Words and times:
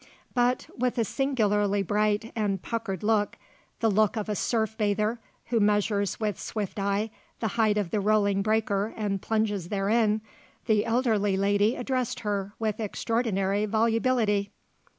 But, 0.33 0.65
with 0.75 0.97
a 0.97 1.05
singularly 1.05 1.83
bright 1.83 2.31
and 2.35 2.59
puckered 2.59 3.03
look, 3.03 3.37
the 3.81 3.91
look 3.91 4.17
of 4.17 4.29
a 4.29 4.35
surf 4.35 4.75
bather, 4.75 5.19
who 5.49 5.59
measures 5.59 6.19
with 6.19 6.39
swift 6.39 6.79
eye 6.79 7.11
the 7.39 7.49
height 7.49 7.77
of 7.77 7.91
the 7.91 7.99
rolling 7.99 8.41
breaker 8.41 8.95
and 8.97 9.21
plunges 9.21 9.69
therein, 9.69 10.21
the 10.65 10.85
elderly 10.85 11.37
lady 11.37 11.75
addressed 11.75 12.21
her 12.21 12.55
with 12.57 12.79
extraordinary 12.79 13.67
volubility. 13.67 14.49